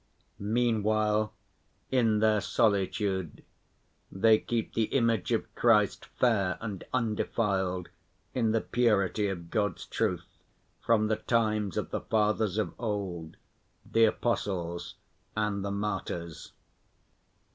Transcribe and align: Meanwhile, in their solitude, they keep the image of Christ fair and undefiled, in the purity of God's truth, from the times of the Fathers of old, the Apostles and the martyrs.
Meanwhile, 0.39 1.31
in 1.91 2.17
their 2.21 2.41
solitude, 2.41 3.43
they 4.11 4.39
keep 4.39 4.73
the 4.73 4.85
image 4.85 5.31
of 5.31 5.53
Christ 5.53 6.07
fair 6.19 6.57
and 6.59 6.83
undefiled, 6.91 7.89
in 8.33 8.51
the 8.51 8.61
purity 8.61 9.27
of 9.27 9.51
God's 9.51 9.85
truth, 9.85 10.39
from 10.81 11.05
the 11.07 11.17
times 11.17 11.77
of 11.77 11.91
the 11.91 12.01
Fathers 12.01 12.57
of 12.57 12.73
old, 12.79 13.37
the 13.85 14.05
Apostles 14.05 14.95
and 15.37 15.63
the 15.63 15.69
martyrs. 15.69 16.53